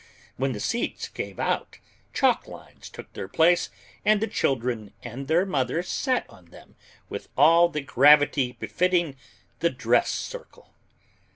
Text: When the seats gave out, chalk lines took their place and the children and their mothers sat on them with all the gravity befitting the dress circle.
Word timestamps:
When 0.35 0.53
the 0.53 0.59
seats 0.59 1.07
gave 1.09 1.39
out, 1.39 1.77
chalk 2.11 2.47
lines 2.47 2.89
took 2.89 3.13
their 3.13 3.27
place 3.27 3.69
and 4.03 4.19
the 4.19 4.25
children 4.25 4.93
and 5.03 5.27
their 5.27 5.45
mothers 5.45 5.87
sat 5.89 6.27
on 6.27 6.45
them 6.45 6.75
with 7.07 7.29
all 7.37 7.69
the 7.69 7.81
gravity 7.81 8.53
befitting 8.59 9.15
the 9.59 9.69
dress 9.69 10.09
circle. 10.09 10.73